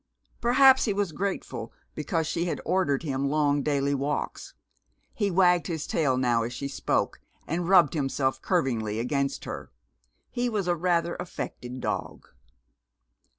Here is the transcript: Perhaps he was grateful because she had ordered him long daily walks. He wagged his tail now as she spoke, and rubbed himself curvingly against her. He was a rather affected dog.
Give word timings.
Perhaps 0.41 0.85
he 0.85 0.93
was 0.93 1.11
grateful 1.11 1.71
because 1.93 2.25
she 2.25 2.45
had 2.45 2.59
ordered 2.65 3.03
him 3.03 3.29
long 3.29 3.61
daily 3.61 3.93
walks. 3.93 4.55
He 5.13 5.29
wagged 5.29 5.67
his 5.67 5.85
tail 5.85 6.17
now 6.17 6.41
as 6.41 6.53
she 6.53 6.67
spoke, 6.67 7.21
and 7.45 7.69
rubbed 7.69 7.93
himself 7.93 8.41
curvingly 8.41 8.99
against 8.99 9.45
her. 9.45 9.71
He 10.31 10.49
was 10.49 10.67
a 10.67 10.75
rather 10.75 11.15
affected 11.19 11.81
dog. 11.81 12.27